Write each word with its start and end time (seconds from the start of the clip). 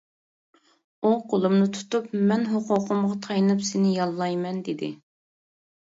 ئۇ 1.01 1.11
قۇلۇمنى 1.33 1.67
تۇتۇپ: 1.75 2.09
«مەن، 2.31 2.47
ھوقۇقۇمغا 2.53 3.19
تايىنىپ 3.27 3.63
سېنى 3.71 3.95
ياللايمەن» 3.99 4.65
دېدى. 4.71 4.91